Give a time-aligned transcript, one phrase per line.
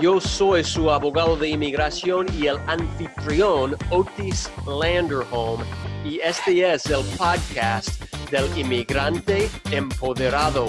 [0.00, 5.64] Yo soy su abogado de inmigración y el anfitrión Otis Landerholm
[6.04, 10.66] y este es el podcast del inmigrante empoderado.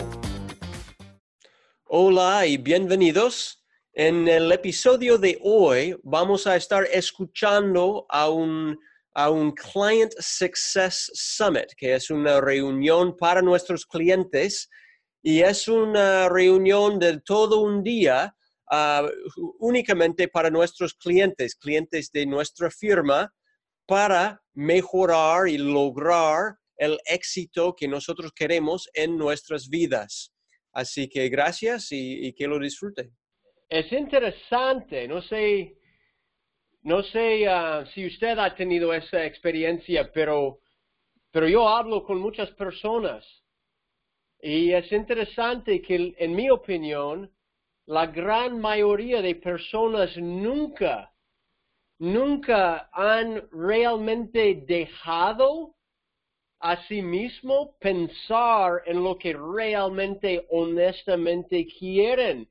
[1.85, 3.63] Hola y bienvenidos.
[3.93, 8.79] En el episodio de hoy vamos a estar escuchando a un,
[9.13, 14.71] a un Client Success Summit, que es una reunión para nuestros clientes
[15.21, 18.33] y es una reunión de todo un día
[18.71, 19.07] Ah,
[19.59, 23.33] únicamente para nuestros clientes, clientes de nuestra firma,
[23.87, 30.31] para mejorar y lograr el éxito que nosotros queremos en nuestras vidas.
[30.71, 33.11] Así que gracias y, que lo disfruten.
[33.67, 35.75] Es interesante, no sé,
[36.83, 40.61] no sé ah, si usted ha tenido esa experiencia, pero,
[41.31, 43.25] pero yo hablo con muchas personas
[44.41, 47.29] y es interesante que, en mi opinión,
[47.89, 51.11] la gran mayoría de personas nunca,
[51.97, 55.73] nunca han realmente dejado
[56.59, 62.47] a sí mismo pensar en lo que realmente, honestamente quieren.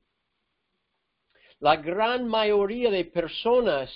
[1.59, 3.89] La gran mayoría de personas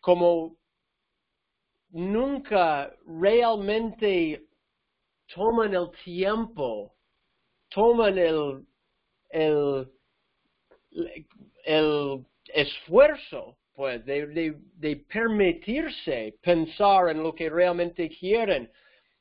[0.00, 0.56] como
[1.90, 4.48] nunca realmente
[5.32, 6.92] toman el tiempo,
[7.68, 8.66] toman el
[9.30, 9.90] el,
[11.64, 18.70] el esfuerzo pues, de, de, permitirse pensar en lo que realmente quieren.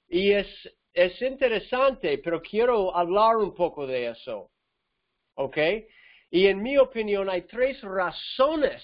[0.08, 0.48] Y es,
[0.94, 4.52] es interesante, pero quiero hablar un poco de eso.
[5.36, 5.58] ¿Ok?
[6.32, 8.84] Y en mi opinión hay tres razones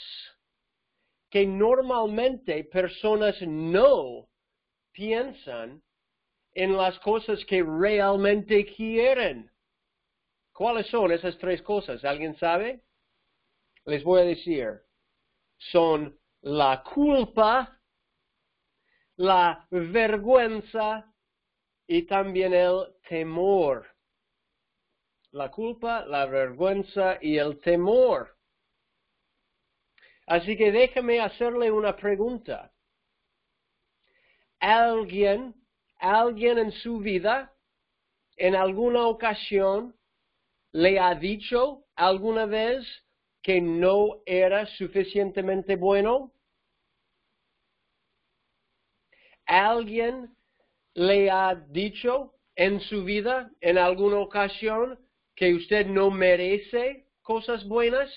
[1.29, 4.29] que normalmente personas no
[4.93, 5.81] piensan
[6.53, 9.51] en las cosas que realmente quieren.
[10.55, 12.05] ¿Cuáles son esas tres cosas?
[12.05, 12.81] ¿Alguien sabe?
[13.83, 14.69] Les voy a decir.
[15.57, 17.77] Son la culpa,
[19.17, 21.13] la vergüenza
[21.85, 23.85] y también el temor.
[25.31, 28.37] La culpa, la vergüenza y el temor.
[30.25, 32.71] Así que déjeme hacerle una pregunta.
[34.61, 35.53] ¿Alguien,
[35.97, 37.53] alguien en su vida,
[38.37, 39.93] en alguna ocasión,
[40.75, 42.85] le ha dicho alguna vez
[43.41, 46.33] que no era suficientemente bueno?
[49.45, 50.35] ¿Alguien
[50.93, 54.99] le ha dicho en su vida, en alguna ocasión,
[55.33, 58.11] que usted no merece cosas buenas?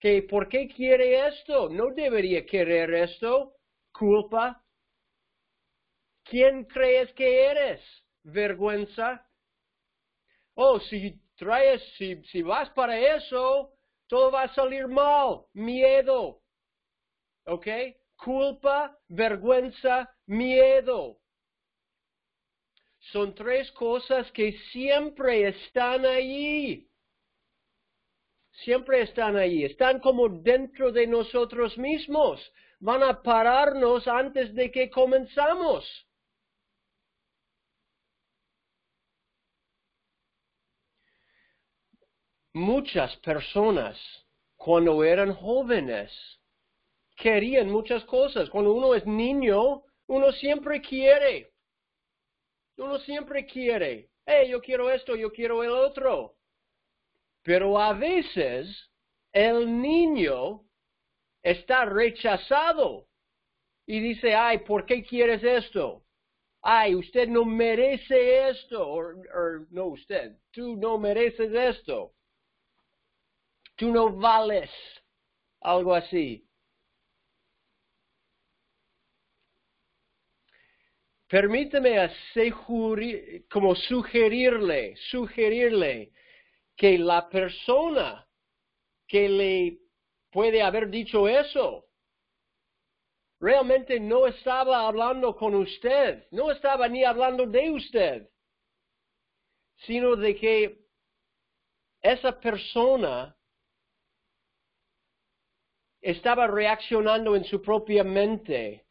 [0.00, 1.68] ¿Que por qué quiere esto?
[1.68, 3.52] No debería querer esto.
[3.92, 4.64] Culpa.
[6.24, 7.82] ¿Quién crees que eres?
[8.22, 9.25] Vergüenza
[10.56, 13.72] oh, si traes, si, si vas para eso,
[14.08, 16.40] todo va a salir mal, miedo,
[17.46, 17.66] ¿ok?
[18.16, 21.18] Culpa, vergüenza, miedo.
[23.12, 26.88] Son tres cosas que siempre están allí.
[28.64, 29.64] Siempre están allí.
[29.64, 32.40] Están como dentro de nosotros mismos.
[32.80, 36.05] Van a pararnos antes de que comenzamos.
[42.56, 43.98] Muchas personas
[44.56, 46.10] cuando eran jóvenes
[47.14, 48.48] querían muchas cosas.
[48.48, 51.52] Cuando uno es niño, uno siempre quiere.
[52.78, 54.08] Uno siempre quiere.
[54.24, 56.34] Hey, yo quiero esto, yo quiero el otro.
[57.42, 58.90] Pero a veces
[59.32, 60.64] el niño
[61.42, 63.06] está rechazado
[63.86, 66.02] y dice, ay, ¿por qué quieres esto?
[66.62, 68.88] Ay, usted no merece esto.
[68.88, 69.02] O
[69.70, 72.15] no usted, tú no mereces esto
[73.76, 74.70] tú no vales,
[75.60, 76.46] algo así.
[81.28, 82.10] Permíteme
[83.50, 86.12] como sugerirle, sugerirle
[86.76, 88.26] que la persona
[89.08, 89.78] que le
[90.30, 91.86] puede haber dicho eso
[93.40, 98.30] realmente no estaba hablando con usted, no estaba ni hablando de usted,
[99.78, 100.78] sino de que
[102.02, 103.36] esa persona
[106.06, 108.86] estaba reaccionando en su propia mente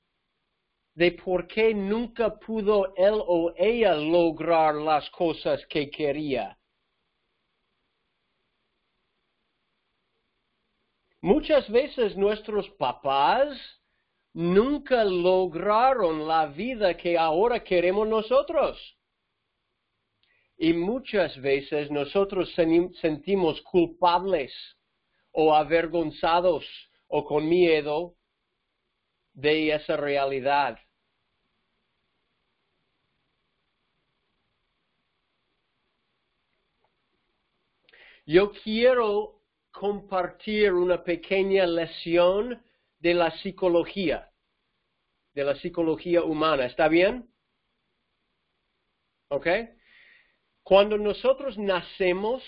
[0.95, 6.57] de por qué nunca pudo él o ella lograr las cosas que quería.
[11.21, 13.57] Muchas veces nuestros papás
[14.33, 18.77] nunca lograron la vida que ahora queremos nosotros.
[20.57, 24.53] Y muchas veces nosotros sentimos culpables
[25.31, 26.65] o avergonzados
[27.07, 28.15] o con miedo
[29.33, 30.79] de esa realidad.
[38.25, 39.41] Yo quiero
[39.71, 42.63] compartir una pequeña lección
[42.99, 44.31] de la psicología,
[45.33, 46.65] de la psicología humana.
[46.65, 47.29] ¿Está bien?
[49.27, 49.47] ¿Ok?
[50.63, 52.41] Cuando nosotros nacemos,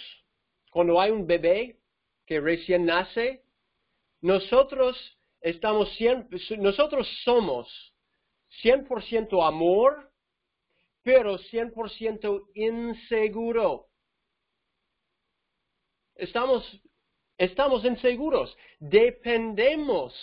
[0.72, 1.80] cuando hay un bebé
[2.26, 3.44] que recién nace,
[4.22, 4.98] nosotros
[5.42, 5.90] estamos
[6.58, 7.68] nosotros somos
[8.64, 10.12] 100% amor,
[11.04, 13.88] pero 100% inseguro.
[16.16, 16.64] Estamos,
[17.38, 18.56] estamos inseguros.
[18.80, 20.14] Dependemos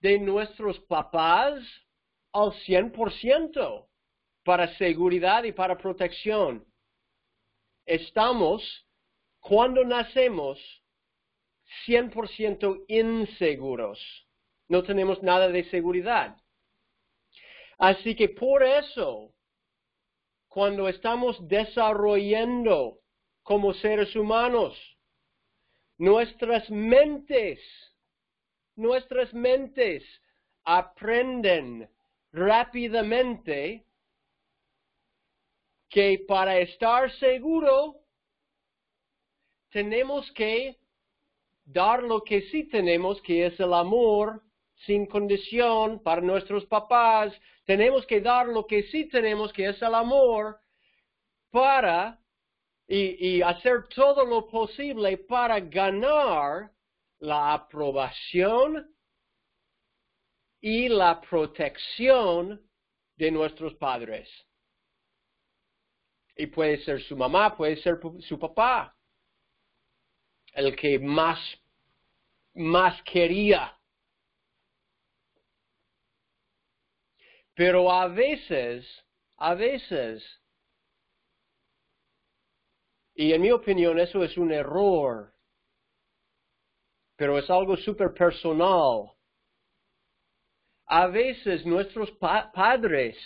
[0.00, 1.60] de nuestros papás
[2.32, 3.88] al 100%
[4.44, 6.64] para seguridad y para protección.
[7.84, 8.62] Estamos,
[9.40, 10.58] cuando nacemos,
[11.86, 13.98] 100% inseguros.
[14.68, 16.36] No tenemos nada de seguridad.
[17.78, 19.32] Así que por eso,
[20.48, 22.98] cuando estamos desarrollando
[23.42, 24.76] como seres humanos,
[25.98, 27.58] Nuestras mentes,
[28.74, 30.04] nuestras mentes
[30.62, 31.88] aprenden
[32.32, 33.86] rápidamente
[35.88, 37.96] que para estar seguro
[39.70, 40.76] tenemos que
[41.66, 44.42] dar lo que sí tenemos, que es el amor
[44.86, 47.34] sin condición para nuestros papás.
[47.64, 50.58] Tenemos que dar lo que sí tenemos, que es el amor,
[51.50, 52.18] para
[52.88, 56.70] y, hacer todo lo posible para ganar
[57.18, 58.94] la aprobación
[60.60, 62.62] y la protección
[63.16, 64.28] de nuestros padres.
[66.36, 68.95] Y puede ser su mamá, puede ser su papá,
[70.56, 71.38] el que más,
[72.54, 73.78] más quería.
[77.54, 78.86] Pero a veces,
[79.36, 80.24] a veces,
[83.14, 85.32] y en mi opinión eso es un error,
[87.16, 89.12] pero es algo súper personal.
[90.86, 93.16] A veces nuestros padres,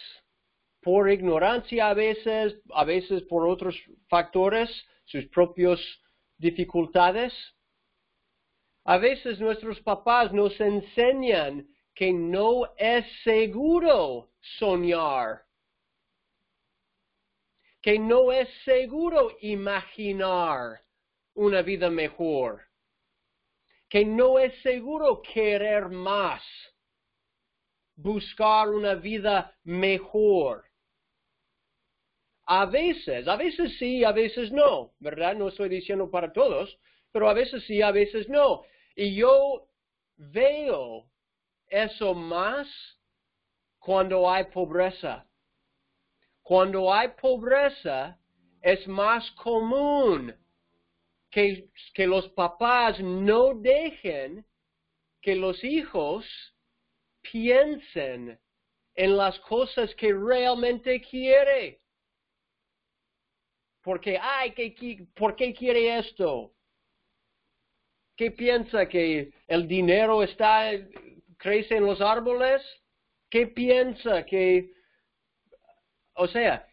[0.82, 3.76] por ignorancia a veces, a veces por otros
[4.08, 4.68] factores,
[5.04, 5.80] sus propias
[6.40, 7.32] dificultades,
[8.84, 15.44] a veces nuestros papás nos enseñan que no es seguro soñar
[17.80, 20.82] que no es seguro imaginar
[21.34, 22.62] una vida mejor,
[23.88, 26.42] que no es seguro querer más,
[27.96, 30.64] buscar una vida mejor.
[32.52, 35.36] A veces, a veces sí, a veces no, ¿verdad?
[35.36, 36.76] No estoy diciendo para todos,
[37.12, 38.64] pero a veces sí, a veces no.
[38.96, 39.68] Y yo
[40.16, 41.06] veo
[41.68, 42.66] eso más
[43.78, 45.24] cuando hay pobreza.
[46.42, 48.18] Cuando hay pobreza,
[48.62, 50.34] es más común
[51.30, 54.44] que, que los papás no dejen
[55.22, 56.26] que los hijos
[57.22, 58.40] piensen
[58.96, 61.79] en las cosas que realmente quiere.
[63.82, 66.52] Porque, ay, ¿qué, ¿por qué quiere esto?
[68.16, 70.72] ¿Qué piensa que el dinero está,
[71.38, 72.62] crece en los árboles?
[73.30, 74.74] ¿Qué piensa que
[76.20, 76.66] o sea,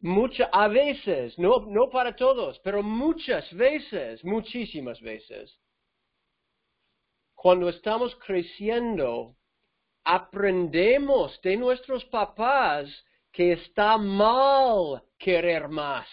[0.00, 5.58] muchas, a veces, no, no para todos, pero muchas veces, muchísimas veces,
[7.34, 9.36] cuando estamos creciendo,
[10.04, 12.88] aprendemos de nuestros papás
[13.30, 16.08] que está mal querer más.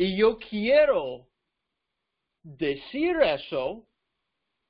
[0.00, 1.26] Y yo quiero
[2.42, 3.84] decir eso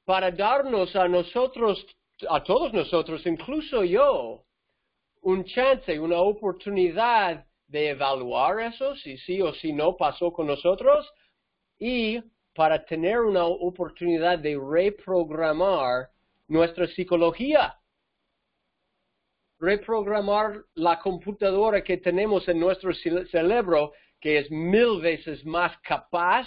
[0.04, 1.87] para darnos a nosotros
[2.28, 4.44] a todos nosotros, incluso yo,
[5.20, 11.08] un chance, una oportunidad de evaluar eso, si sí o si no pasó con nosotros,
[11.78, 12.20] y
[12.52, 16.10] para tener una oportunidad de reprogramar
[16.49, 17.78] nuestra psicología,
[19.60, 26.47] reprogramar la computadora que tenemos en nuestro cerebro, que es mil veces más capaz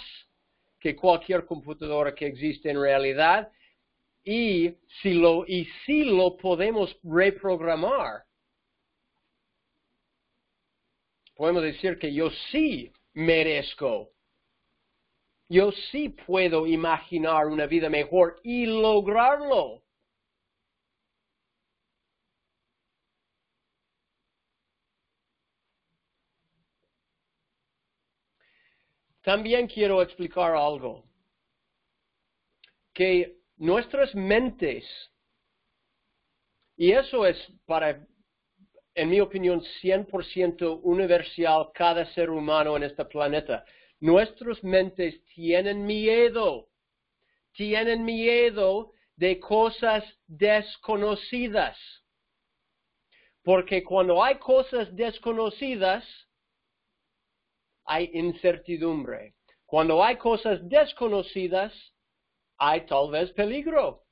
[0.80, 3.50] que cualquier computadora que existe en realidad
[4.22, 5.66] y si lo, y
[6.04, 8.24] lo podemos reprogramar.
[11.36, 14.10] Podemos decir que yo sí merezco.
[15.48, 19.83] Yo sí puedo imaginar una vida mejor y lograrlo.
[29.24, 31.02] También quiero explicar algo.
[32.92, 34.84] Que nuestras mentes,
[36.76, 38.06] y eso es para,
[38.94, 43.64] en mi opinión, 100% universal cada ser humano en este planeta.
[43.98, 46.68] Nuestras mentes tienen miedo,
[47.52, 51.78] tienen miedo de cosas desconocidas.
[53.42, 56.04] Porque cuando hay cosas desconocidas,
[57.84, 59.34] hay incertidumbre.
[59.66, 61.72] Cuando hay cosas desconocidas,
[62.58, 64.02] hay tal vez peligro.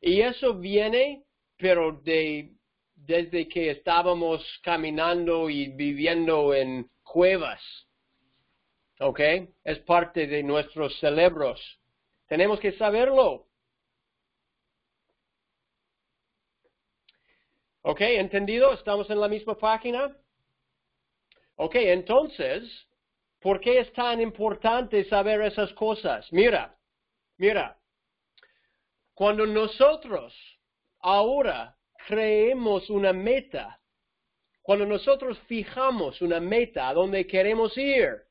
[0.00, 1.24] Y eso viene,
[1.56, 2.52] pero de,
[2.94, 7.60] desde que estábamos caminando y viviendo en cuevas.
[9.00, 9.20] ¿Ok?
[9.64, 11.60] Es parte de nuestros cerebros.
[12.26, 13.46] Tenemos que saberlo.
[17.82, 18.00] ¿Ok?
[18.00, 18.72] ¿Entendido?
[18.72, 20.16] ¿Estamos en la misma página?
[21.64, 22.88] Ok, entonces,
[23.40, 26.26] ¿por qué es tan importante saber esas cosas?
[26.32, 26.76] Mira,
[27.36, 27.78] mira,
[29.14, 30.34] cuando nosotros
[30.98, 31.78] ahora
[32.08, 33.80] creemos una meta,
[34.60, 38.24] cuando nosotros fijamos una meta a donde queremos ir,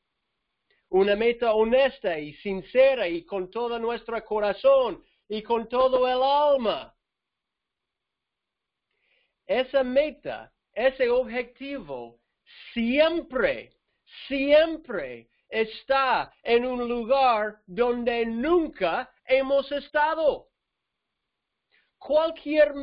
[0.89, 6.93] una meta honesta y sincera y con todo nuestro corazón y con todo el alma,
[9.45, 12.20] esa meta, ese objetivo
[12.73, 13.73] siempre,
[14.27, 20.47] siempre está en un lugar donde nunca hemos estado.
[21.97, 22.73] Cualquier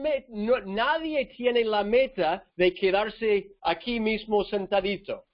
[0.66, 5.24] nadie tiene la meta de quedarse aquí mismo sentadito.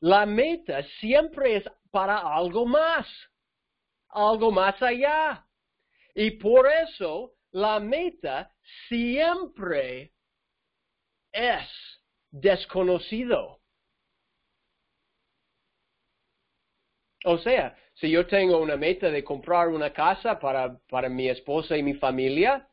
[0.00, 3.06] La meta siempre es para algo más,
[4.08, 5.46] algo más allá.
[6.14, 8.52] Y por eso la meta
[8.88, 10.12] siempre
[11.32, 11.93] es
[12.34, 13.60] desconocido.
[17.24, 21.76] O sea, si yo tengo una meta de comprar una casa para, para mi esposa
[21.76, 22.68] y mi familia,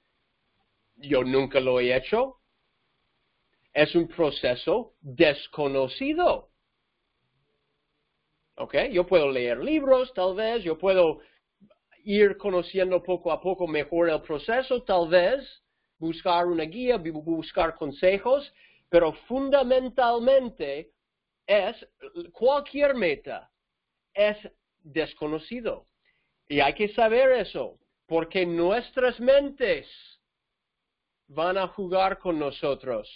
[0.96, 2.38] yo nunca lo he hecho.
[3.72, 6.50] Es un proceso desconocido.
[8.56, 8.76] ¿Ok?
[8.92, 11.20] Yo puedo leer libros, tal vez, yo puedo
[12.04, 15.64] ir conociendo poco a poco mejor el proceso, tal vez,
[16.00, 18.52] buscar una guía, buscar consejos,
[18.92, 20.92] pero fundamentalmente
[21.48, 21.88] es
[22.34, 23.50] cualquier meta
[24.14, 24.38] es
[24.80, 25.88] desconocido.
[26.50, 29.88] Y hay que saber eso, porque nuestras mentes
[31.28, 33.08] van a jugar con nosotros.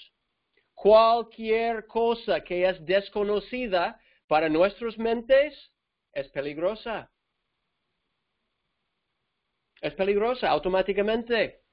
[0.74, 5.74] Cualquier cosa que es desconocida para nuestras mentes
[6.13, 7.12] es peligrosa.
[9.82, 11.64] Es peligrosa automáticamente.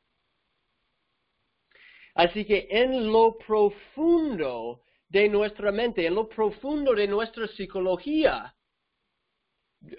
[2.14, 8.54] Así que en lo profundo de nuestra mente, en lo profundo de nuestra psicología,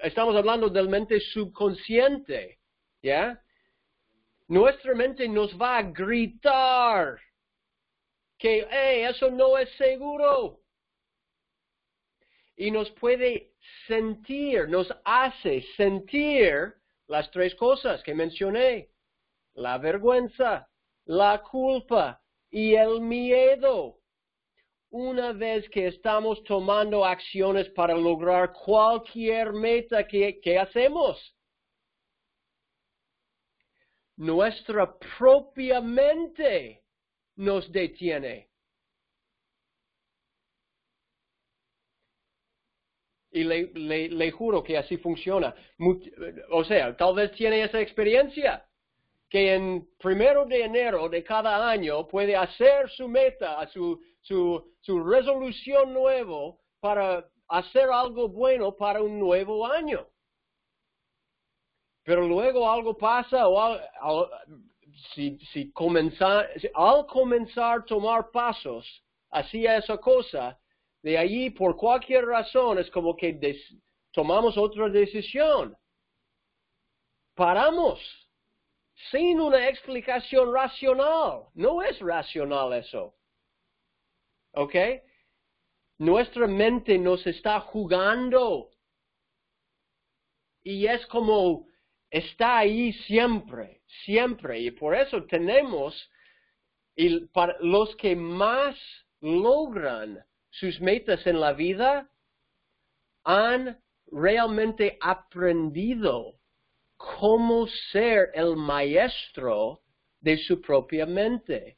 [0.01, 2.60] estamos hablando del mente subconsciente,
[3.01, 3.41] ¿ya?
[4.48, 7.20] Nuestra mente nos va a gritar
[8.38, 10.60] que hey, eso no es seguro.
[12.55, 13.53] Y nos puede
[13.88, 16.74] sentir, nos hace sentir
[17.08, 18.89] las tres cosas que mencioné.
[19.53, 20.67] La vergüenza,
[21.06, 24.00] la culpa y el miedo.
[24.90, 31.36] Una vez que estamos tomando acciones para lograr cualquier meta que, hacemos,
[34.18, 36.84] nuestra propia mente
[37.36, 38.50] nos detiene.
[43.32, 45.56] Y le, le, juro que así funciona.
[46.52, 48.64] O sea, tal vez tiene esa experiencia
[49.34, 55.04] que en primero de enero de cada año puede hacer su meta, su, su, su
[55.04, 60.08] resolución nuevo para hacer algo bueno para un nuevo año.
[62.04, 64.30] Pero luego algo pasa o
[65.16, 68.86] si, si comenzar, al comenzar a tomar pasos
[69.32, 70.60] hacia esa cosa,
[71.02, 73.40] de allí por cualquier razón es como que
[74.12, 75.75] tomamos otra decisión.
[77.34, 78.23] Paramos
[79.12, 81.48] sin una explicación racional.
[81.54, 83.16] No es racional eso.
[84.54, 84.76] ¿Ok?
[85.98, 88.70] Nuestra mente nos está jugando.
[90.66, 91.68] y es como
[92.10, 94.60] está ahí siempre, siempre.
[94.60, 96.10] Y por eso tenemos,
[96.96, 98.78] y para los que más
[99.20, 102.10] logran sus metas en la vida,
[103.26, 103.82] han
[104.12, 106.36] realmente aprendido
[107.20, 109.82] cómo ser el maestro
[110.22, 111.76] de su propia mente.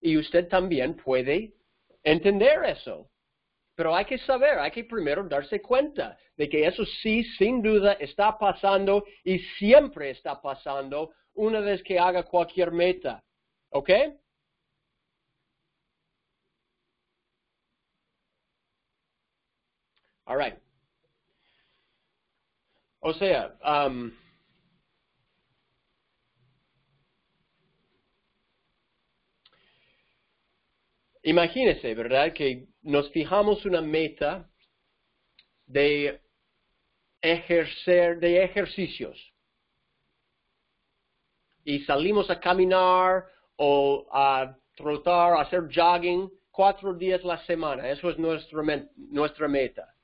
[0.00, 1.54] Y usted también puede
[2.02, 3.10] entender eso.
[3.74, 7.94] Pero hay que saber, hay que primero darse cuenta de que eso sí, sin duda,
[7.94, 13.22] está pasando y siempre está pasando una vez que haga cualquier meta.
[13.70, 13.90] ¿Ok?
[20.26, 20.56] All right.
[23.00, 24.10] O sea, um,
[31.24, 32.32] imagínese, ¿verdad?
[32.32, 34.48] Que nos fijamos una meta
[35.66, 36.20] de
[37.20, 39.18] ejercer, de ejercicios.
[41.64, 43.24] Y salimos a caminar
[43.56, 47.88] o a trotar, a hacer jogging cuatro días la semana.
[47.88, 48.62] Eso es nuestra,
[48.96, 49.94] nuestra meta.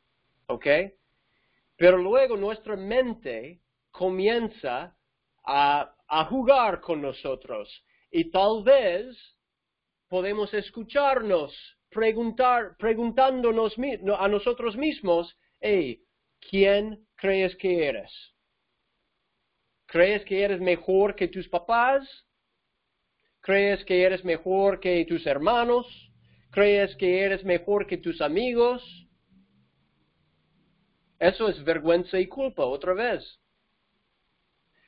[0.46, 0.66] ¿Ok?
[1.76, 3.60] Pero luego nuestra mente
[3.90, 4.96] comienza
[5.44, 7.68] a jugar con nosotros.
[8.10, 9.16] Y tal vez
[10.10, 11.54] podemos escucharnos
[11.88, 13.76] preguntar, preguntándonos
[14.18, 16.02] a nosotros mismos, hey,
[16.50, 18.12] ¿quién crees que eres?
[19.86, 22.04] ¿Crees que eres mejor que tus papás?
[23.40, 25.86] ¿Crees que eres mejor que tus hermanos?
[26.50, 28.82] ¿Crees que eres mejor que tus amigos?
[31.20, 33.38] Eso es vergüenza y culpa otra vez.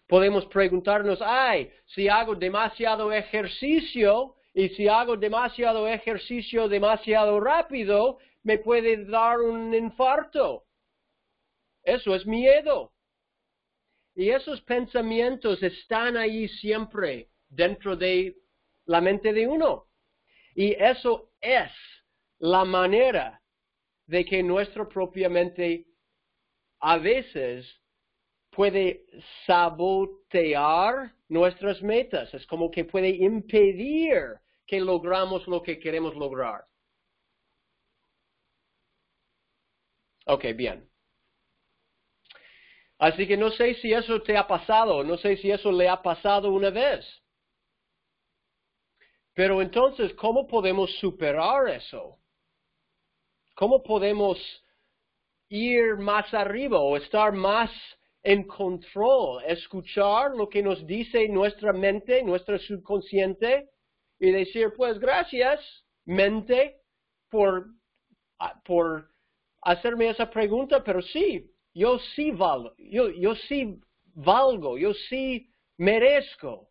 [0.09, 8.59] Podemos preguntarnos, ay, si hago demasiado ejercicio, y si hago demasiado ejercicio demasiado rápido, me
[8.59, 10.65] puede dar un infarto.
[11.83, 12.93] Eso es miedo.
[14.15, 18.37] Y esos pensamientos están ahí siempre dentro de
[18.85, 19.87] la mente de uno.
[20.55, 21.71] Y eso es
[22.39, 23.41] la manera
[24.07, 25.87] de que nuestra propia mente
[26.81, 27.82] a veces
[28.53, 29.07] puede
[29.47, 32.33] sabotear nuestras metas.
[32.35, 36.65] Es como que puede impedir que logramos lo que queremos lograr.
[40.27, 40.89] Ok, bien.
[42.99, 46.01] Así que no sé si eso te ha pasado, no sé si eso le ha
[46.01, 47.05] pasado una vez.
[49.35, 52.19] Pero entonces, ¿cómo podemos superar eso?
[53.57, 54.39] ¿Cómo podemos
[55.49, 57.71] ir más arriba o estar más
[58.23, 63.71] en control, escuchar lo que nos dice nuestra mente, nuestro subconsciente
[64.19, 65.61] y decir, pues gracias,
[66.05, 66.81] mente,
[67.29, 67.67] por,
[68.39, 69.11] ah, por
[69.63, 73.81] hacerme esa pregunta, pero sí, yo sí valgo, yo, yo sí
[74.15, 76.71] valgo, yo sí merezco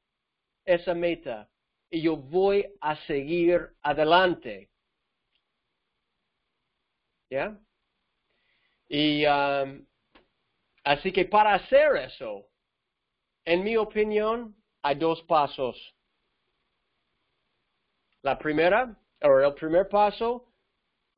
[0.63, 1.49] esa meta
[1.89, 4.69] y yo voy a seguir adelante.
[7.29, 7.57] ¿Ya?
[8.87, 9.85] Y um,
[10.83, 12.47] así que para hacer eso,
[13.45, 15.77] en mi opinión, hay dos pasos.
[18.23, 20.53] La primera, o el primer paso,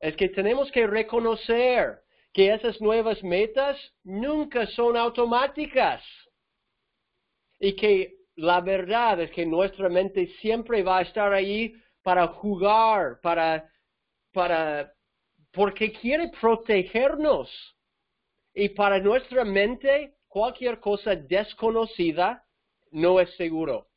[0.00, 6.02] es que tenemos que reconocer que esas nuevas metas nunca son automáticas
[7.58, 13.20] y que la verdad es que nuestra mente siempre va a estar ahí para jugar,
[13.22, 13.70] para,
[14.32, 14.92] para,
[15.52, 17.48] porque quiere protegernos.
[18.54, 22.46] Y para nuestra mente, cualquier cosa desconocida
[22.92, 23.88] no es seguro.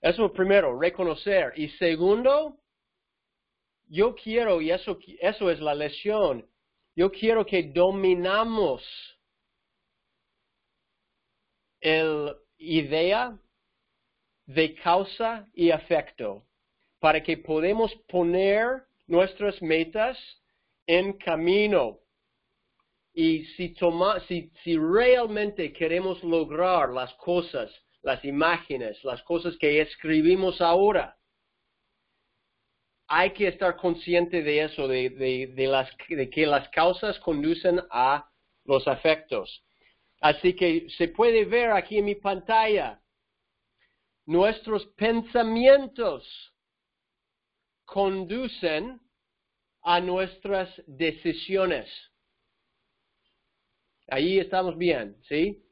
[0.00, 1.52] Eso primero, reconocer.
[1.56, 2.60] Y segundo,
[3.88, 6.48] yo quiero, y eso, eso es la lesión,
[6.94, 8.82] yo quiero que dominamos
[11.80, 13.38] el idea
[14.46, 16.46] de causa y efecto
[17.00, 20.18] para que podamos poner nuestras metas
[20.86, 21.98] en camino.
[23.18, 30.60] Y si, toma, si, realmente queremos lograr las cosas las imágenes, las cosas que escribimos
[30.60, 31.18] ahora.
[33.08, 38.30] Hay que estar consciente de eso, de, las, de que las causas conducen a
[38.64, 39.64] los efectos.
[40.20, 43.00] Así que se puede ver aquí en mi pantalla,
[44.26, 46.22] nuestros pensamientos
[47.86, 49.00] conducen
[49.82, 51.88] a nuestras decisiones.
[54.08, 55.62] Ahí estamos bien, ¿sí?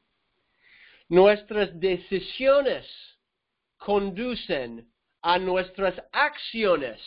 [1.07, 2.85] Nuestras decisiones
[3.77, 7.01] conducen a nuestras acciones.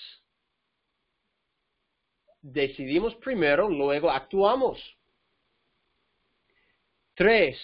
[2.40, 4.80] Decidimos primero, luego actuamos.
[7.14, 7.58] Tres,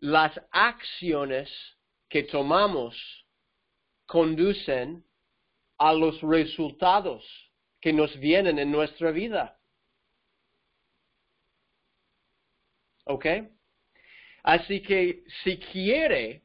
[0.00, 1.50] las acciones
[2.08, 2.96] que tomamos
[4.06, 5.04] conducen
[5.78, 7.24] a los resultados
[7.80, 9.57] que nos vienen en nuestra vida.
[13.08, 13.26] ¿Ok?
[14.42, 16.42] Así que si quiere,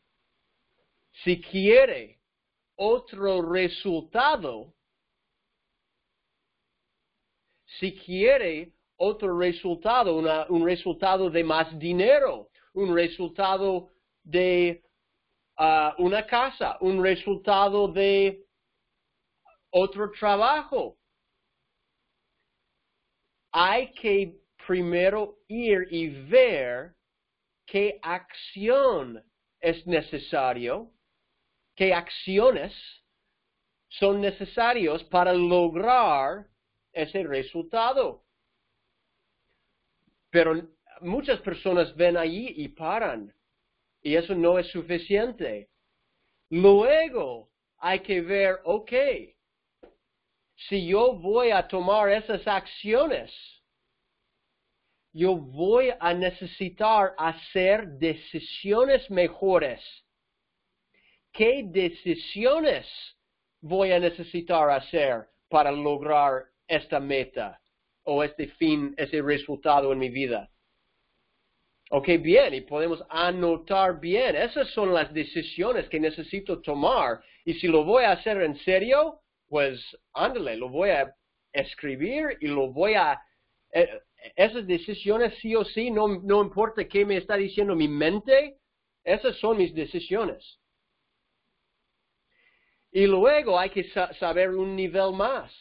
[1.24, 2.20] si quiere
[2.76, 4.74] otro resultado,
[7.80, 10.16] si quiere otro resultado,
[10.50, 13.90] un resultado de más dinero, un resultado
[14.24, 14.84] de
[15.58, 18.46] ah, una casa, un resultado de
[19.70, 20.98] otro trabajo.
[23.52, 26.96] Hay que primero ir y ver
[27.66, 29.24] qué acción
[29.60, 30.92] es necesario,
[31.76, 32.74] qué acciones
[33.90, 36.48] son necesarios para lograr
[36.92, 38.24] ese resultado.
[40.30, 40.68] Pero
[41.02, 43.34] muchas personas ven allí y paran,
[44.02, 45.70] y eso no es suficiente.
[46.50, 48.92] Luego hay que ver, ok,
[50.56, 53.32] si yo voy a tomar esas acciones,
[55.14, 59.80] yo voy a necesitar hacer decisiones mejores.
[61.32, 62.88] ¿Qué decisiones
[63.62, 67.62] voy a necesitar hacer para lograr esta meta
[68.04, 70.50] o este fin, ese resultado en mi vida?
[71.92, 74.36] Ok, bien, y podemos anotar bien.
[74.36, 77.22] Esas son las decisiones que necesito tomar.
[77.46, 79.80] Y si lo voy a hacer en serio, pues
[80.14, 81.16] ándale, lo voy a
[81.52, 83.22] escribir y lo voy a...
[83.72, 83.88] Eh,
[84.36, 88.58] esas decisiones sí o sí, no, no importa qué me está diciendo mi mente,
[89.04, 90.60] esas son mis decisiones.
[92.92, 95.52] Y luego hay que saber un nivel más.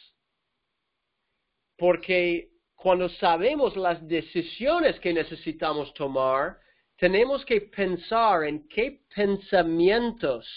[1.77, 6.59] Porque cuando sabemos las decisiones que necesitamos tomar,
[6.97, 10.47] tenemos que pensar en qué pensamientos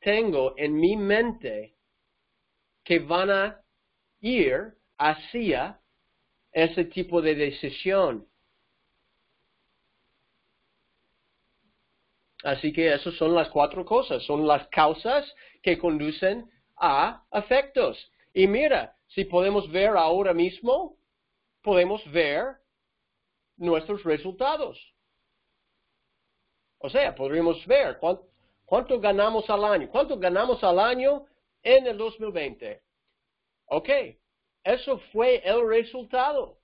[0.00, 1.76] tengo en mi mente
[2.84, 3.64] que van a
[4.20, 5.81] ir hacia
[6.52, 8.26] ese tipo de decisión.
[12.44, 18.10] Así que esas son las cuatro cosas, son las causas que conducen a efectos.
[18.34, 20.96] Y mira, si podemos ver ahora mismo,
[21.62, 22.56] podemos ver
[23.56, 24.78] nuestros resultados.
[26.78, 28.26] O sea, podríamos ver cuánto,
[28.64, 31.26] cuánto ganamos al año, cuánto ganamos al año
[31.62, 32.82] en el 2020.
[33.66, 33.88] Ok,
[34.64, 36.58] eso fue el resultado.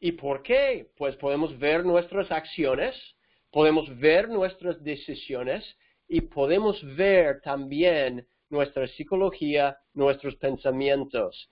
[0.00, 0.90] ¿Y por qué?
[0.96, 2.94] Pues podemos ver nuestras acciones,
[3.50, 5.64] podemos ver nuestras decisiones
[6.08, 11.50] y podemos ver también nuestra psicología, nuestros pensamientos.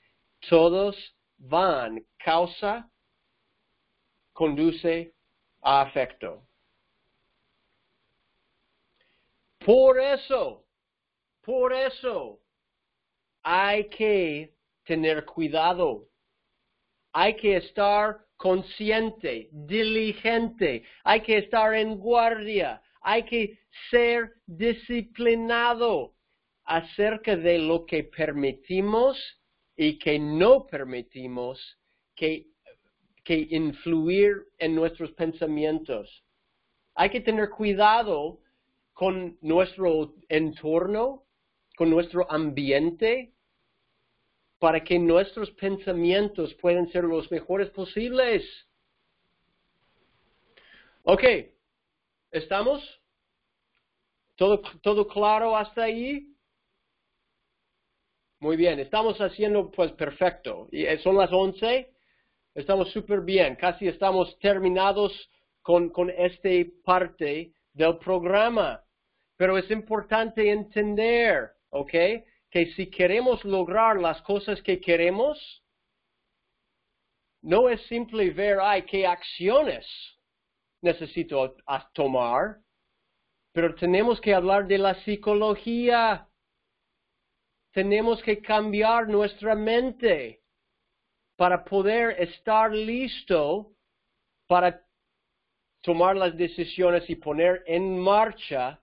[0.48, 0.96] Todos
[1.38, 2.90] van, causa,
[4.32, 5.14] conduce
[5.60, 6.46] a afecto.
[9.64, 10.64] Por eso,
[11.42, 12.40] por eso,
[13.42, 14.51] hay que
[14.84, 16.08] tener cuidado.
[17.12, 23.58] Hay que estar consciente, diligente, hay que estar en guardia, hay que
[23.90, 26.14] ser disciplinado
[26.64, 29.18] acerca de lo que permitimos
[29.76, 31.60] y que no permitimos
[32.14, 32.46] que,
[33.24, 36.24] que influir en nuestros pensamientos.
[36.94, 38.40] Hay que tener cuidado
[38.92, 41.24] con nuestro entorno,
[41.76, 43.31] con nuestro ambiente,
[44.62, 48.44] para que nuestros pensamientos puedan ser los mejores posibles.
[51.02, 51.24] Ok,
[52.30, 52.80] ¿estamos?
[54.36, 56.28] ¿Todo, todo claro hasta ahí?
[58.38, 60.68] Muy bien, estamos haciendo pues perfecto.
[60.70, 61.92] Y eh, son las 11,
[62.54, 65.12] estamos súper bien, casi estamos terminados
[65.60, 66.50] con, con esta
[66.84, 68.80] parte del programa.
[69.36, 71.94] Pero es importante entender, ¿ok?
[72.52, 75.64] Que si queremos lograr las cosas que queremos,
[77.42, 79.86] no es simple ver, ay, qué acciones
[80.82, 81.56] necesito
[81.94, 82.60] tomar,
[83.54, 86.28] pero tenemos que hablar de la psicología.
[87.72, 90.42] Tenemos que cambiar nuestra mente
[91.36, 93.72] para poder estar listo
[94.46, 94.84] para
[95.80, 98.81] tomar las decisiones y poner en marcha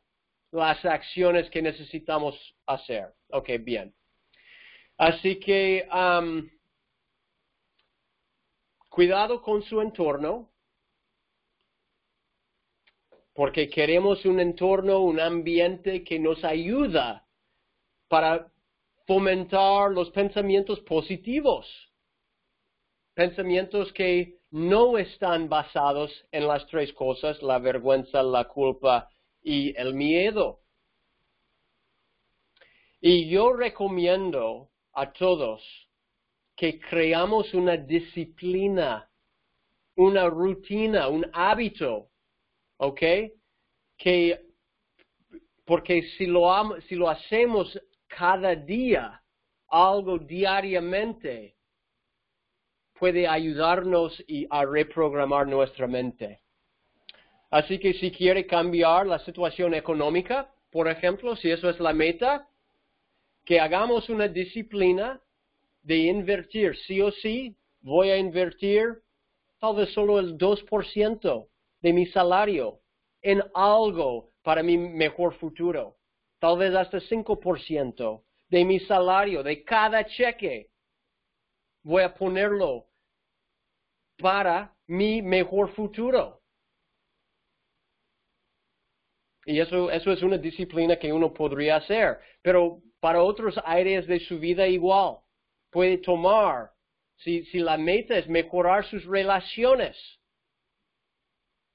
[0.51, 2.35] las acciones que necesitamos
[2.65, 3.13] hacer.
[3.29, 3.93] Ok, bien.
[4.97, 5.88] Así que
[8.89, 10.51] cuidado con su entorno,
[13.33, 17.25] porque queremos un entorno, un ambiente que nos ayuda
[18.09, 18.51] para
[19.07, 21.65] fomentar los pensamientos positivos,
[23.13, 29.09] pensamientos que no están basados en las tres cosas, la vergüenza, la culpa
[29.41, 30.62] y el miedo.
[33.02, 35.63] Y yo recomiendo a todos
[36.56, 39.10] que creamos una disciplina,
[39.95, 42.10] una rutina, un hábito,
[42.78, 43.02] ¿ok?
[43.97, 44.41] Que,
[45.65, 49.23] porque si lo, si lo hacemos cada día,
[49.69, 51.56] algo diariamente,
[52.99, 56.41] puede ayudarnos y a reprogramar nuestra mente.
[57.49, 62.47] Así que si quiere cambiar la situación económica, por ejemplo, si eso es la meta,
[63.45, 65.19] que hagamos una disciplina
[65.81, 69.01] de invertir, sí o sí, voy a invertir
[69.59, 71.47] tal vez solo el 2%
[71.81, 72.79] de mi salario
[73.21, 75.97] en algo para mi mejor futuro,
[76.39, 80.69] tal vez hasta 5% de mi salario, de cada cheque,
[81.83, 82.85] voy a ponerlo
[84.17, 86.38] para mi mejor futuro.
[89.49, 94.19] Y eso, eso es una disciplina que uno podría hacer, pero para otros áreas de
[94.19, 95.17] su vida igual.
[95.71, 96.69] Puede tomar,
[97.15, 99.97] si, si la meta es mejorar sus relaciones,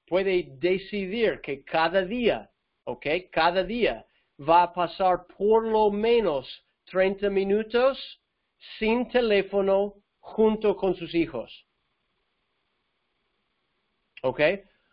[0.07, 2.49] puede decidir que cada día,
[2.85, 3.07] ¿ok?
[3.29, 4.05] Cada día
[4.39, 6.47] va a pasar por lo menos
[6.85, 7.99] 30 minutos
[8.79, 11.67] sin teléfono junto con sus hijos.
[14.21, 14.39] ¿Ok?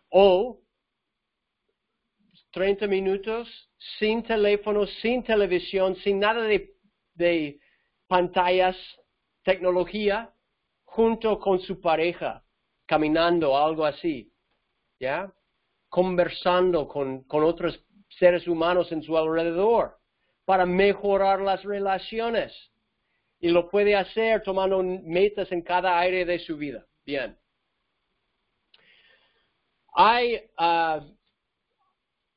[0.09, 0.62] O
[2.53, 3.49] 30 minutos
[3.99, 7.59] sin teléfono, sin televisión, sin nada de,
[8.07, 8.77] pantallas,
[9.43, 10.33] tecnología,
[10.85, 12.45] junto con su pareja,
[12.87, 14.31] caminando, algo así.
[15.01, 15.33] ¿Ya?
[15.89, 17.83] Conversando con, con otros
[18.19, 19.99] seres humanos en su alrededor
[20.45, 22.53] para mejorar las relaciones.
[23.41, 26.87] Y lo puede hacer tomando metas en cada área de su vida.
[27.05, 27.37] Bien.
[29.95, 31.01] Hay, ah,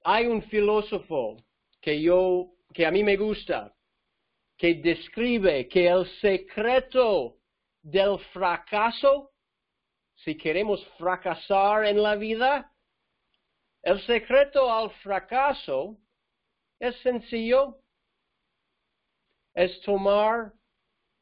[0.08, 1.36] hay un filósofo
[1.82, 3.76] que yo, que a mí me gusta,
[4.56, 7.38] que describe que el secreto
[7.82, 9.32] del fracaso,
[10.13, 12.72] si queremos fracasar en la vida,
[13.82, 15.98] el secreto al fracaso
[16.80, 17.80] es sencillo,
[19.56, 20.54] es tomar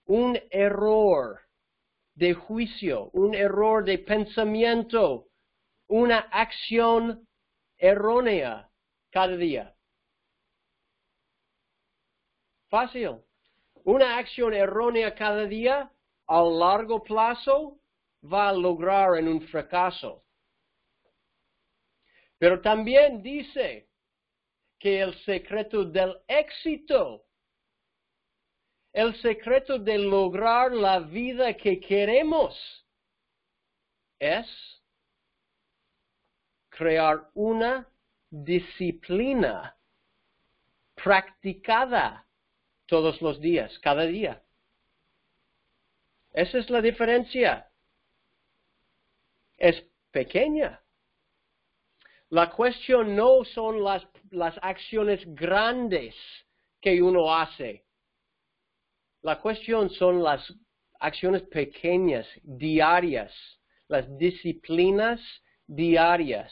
[0.08, 1.40] un error
[2.16, 5.28] de juicio, un error de pensamiento,
[5.88, 7.26] una acción
[7.78, 8.70] errónea
[9.14, 9.72] cada día.
[12.68, 13.22] Fácil.
[13.84, 15.92] Una acción errónea cada día
[16.26, 17.80] a largo plazo
[18.24, 20.24] va a lograr en un fracaso.
[22.40, 23.88] Pero también dice
[24.80, 27.24] que el secreto del éxito,
[28.94, 32.56] el secreto de lograr la vida que queremos
[34.18, 34.48] es
[36.70, 37.93] crear una
[38.34, 39.78] disciplina
[40.96, 42.26] practicada
[42.88, 44.42] todos los días, cada día.
[46.34, 47.70] Esa es la diferencia.
[49.56, 50.82] Es pequeña.
[52.30, 56.16] La cuestión no son las, las acciones grandes
[56.82, 57.86] que uno hace.
[59.22, 60.42] La cuestión son las
[61.00, 63.32] acciones pequeñas, diarias,
[63.88, 65.22] las disciplinas
[65.68, 66.52] diarias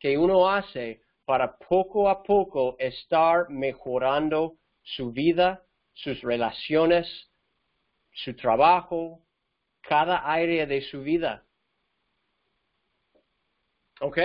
[0.00, 5.62] que uno hace para poco a poco estar mejorando su vida,
[5.92, 7.06] sus relaciones,
[8.10, 9.22] su trabajo,
[9.80, 11.46] cada área de su vida.
[14.00, 14.18] ¿Ok?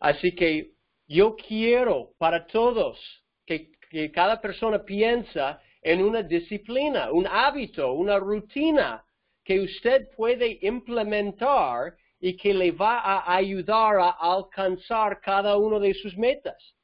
[0.00, 0.72] Así que
[1.06, 3.00] yo quiero para todos
[3.46, 9.02] que, que cada persona piensa en una disciplina, un hábito, una rutina
[9.42, 15.92] que usted puede implementar y que le va a ayudar a alcanzar cada uno de
[15.92, 16.74] sus metas.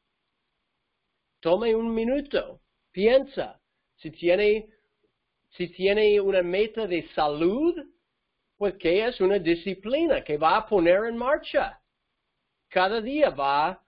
[1.41, 2.61] Tome un minuto,
[2.93, 3.59] piensa,
[3.97, 4.69] si tiene,
[5.49, 7.75] si tiene una meta de salud,
[8.59, 11.81] pues que es una disciplina que va a poner en marcha.
[12.69, 13.83] Cada día va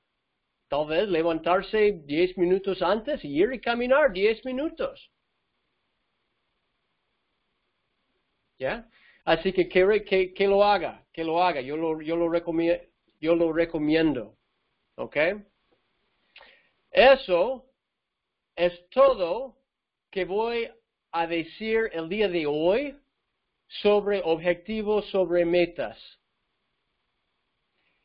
[0.69, 5.11] tal vez levantarse 10 minutos antes y ir y caminar 10 minutos.
[8.59, 8.88] ¿Ya?
[9.25, 11.61] Así que que, que, lo haga, que lo haga.
[11.61, 12.33] Yo lo, yo lo,
[13.21, 14.37] yo lo recomiendo.
[14.97, 15.17] ¿Ok?
[16.91, 17.65] Eso
[18.57, 19.57] es todo
[20.11, 20.69] que voy
[21.13, 22.97] a decir el día de hoy
[23.81, 25.99] sobre objetivos, sobre metas.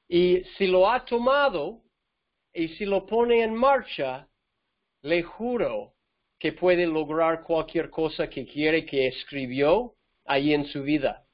[0.07, 1.81] Y si lo ha tomado
[2.53, 4.29] y si lo pone en marcha,
[5.01, 5.93] le juro
[6.39, 9.96] que puede lograr cualquier cosa que quiere que escribió
[10.27, 11.25] ahí en su vida.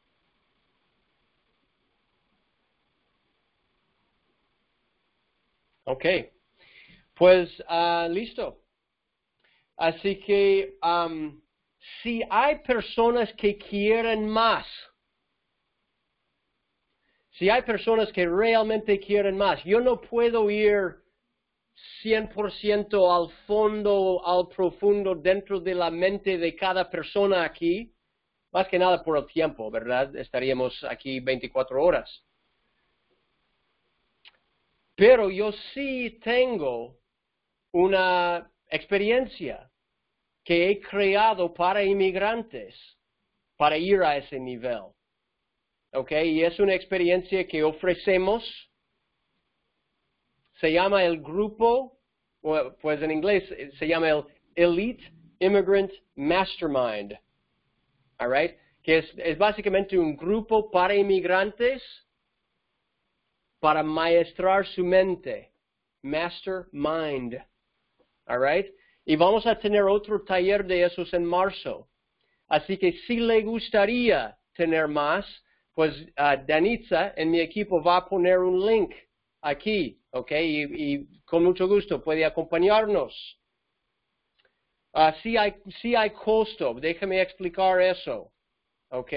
[5.85, 6.05] Ok,
[7.15, 8.61] pues uh, listo.
[9.75, 11.41] Así que um,
[12.01, 14.65] si hay personas que quieren más,
[17.31, 21.03] si hay personas que realmente quieren más, yo no puedo ir
[22.03, 27.92] 100% al fondo, al profundo, dentro de la mente de cada persona aquí,
[28.53, 30.15] más que nada por el tiempo, ¿verdad?
[30.15, 32.23] Estaríamos aquí 24 horas.
[34.95, 36.99] Pero yo sí tengo
[37.71, 39.71] una experiencia
[40.43, 42.75] que he creado para inmigrantes
[43.57, 44.83] para ir a ese nivel.
[45.93, 46.11] ¿Ok?
[46.11, 48.43] Y es una experiencia que ofrecemos.
[50.59, 51.97] Se llama el grupo,
[52.81, 53.43] pues en inglés
[53.79, 54.23] se llama el
[54.55, 55.03] Elite
[55.39, 57.17] Immigrant Mastermind.
[58.23, 58.57] All right?
[58.81, 61.81] Que es, es básicamente un grupo para inmigrantes
[63.59, 65.51] para maestrar su mente.
[66.01, 67.41] Mastermind.
[68.27, 68.67] All right?
[69.05, 71.89] Y vamos a tener otro taller de esos en marzo.
[72.47, 75.25] Así que si le gustaría tener más,
[75.73, 78.93] pues uh, Danitza en mi equipo va a poner un link
[79.41, 80.31] aquí, ¿ok?
[80.31, 83.39] Y, con mucho gusto puede acompañarnos.
[84.93, 88.31] Uh, si, hay, si hay costo, déjame explicar eso,
[88.89, 89.11] ¿ok?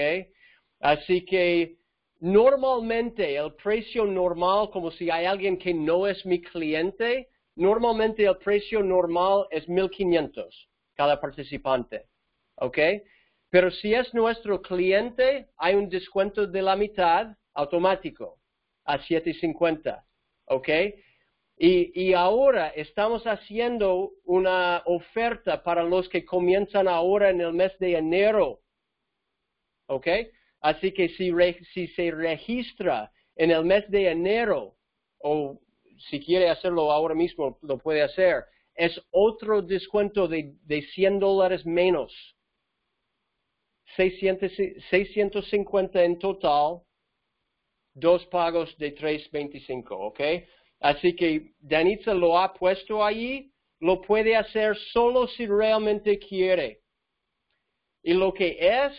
[0.79, 1.77] Así que
[2.19, 8.37] normalmente el precio normal, como si hay alguien que no es mi cliente, normalmente el
[8.37, 12.05] precio normal es 1500 cada participante.
[12.55, 12.77] ¿Ok?
[13.49, 18.39] Pero si es nuestro cliente, hay un descuento de la mitad automático
[18.83, 20.03] a 750.
[20.45, 20.69] ¿Ok?
[21.59, 27.97] Y, ahora estamos haciendo una oferta para los que comienzan ahora en el mes de
[27.97, 28.61] enero.
[29.87, 30.07] ¿Ok?
[30.61, 31.31] Así que si,
[31.73, 34.75] si se registra en el mes de enero
[35.19, 35.59] o
[36.09, 38.45] si quiere hacerlo ahora mismo, lo puede hacer.
[38.75, 42.13] Es otro descuento de, de 100 dólares menos.
[43.95, 44.51] 600,
[44.91, 46.83] 650 en total,
[47.95, 50.19] dos pagos de 325, ¿ok?
[50.79, 56.81] Así que Danitza lo ha puesto allí, lo puede hacer solo si realmente quiere.
[58.03, 58.93] Y lo que es,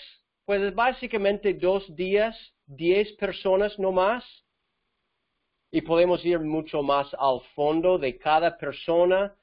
[0.45, 2.37] pues es básicamente dos días,
[2.67, 4.25] diez personas no más,
[5.71, 9.35] y podemos ir mucho más al fondo de cada persona,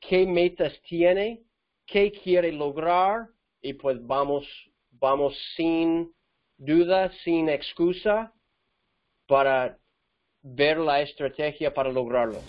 [0.00, 1.42] qué metas tiene,
[1.86, 3.28] qué quiere lograr
[3.60, 4.46] y pues vamos,
[4.92, 6.12] vamos sin
[6.56, 8.32] duda, sin excusa
[9.26, 9.79] para
[10.42, 12.40] ver la estrategia para lograrlo.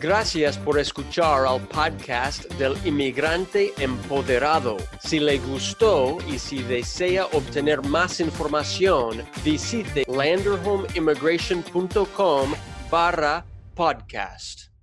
[0.00, 4.76] Gracias por escuchar al podcast del inmigrante empoderado.
[5.00, 12.54] Si le gustó y si desea obtener más información, visite landerhomeimmigration.com
[12.90, 14.75] barra podcast.